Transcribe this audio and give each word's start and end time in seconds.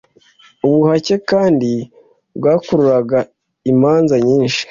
Ubuhake 0.65 1.15
kandi, 1.29 1.71
bwakururaga 2.37 3.19
imanza 3.71 4.15
nyinshi. 4.27 4.59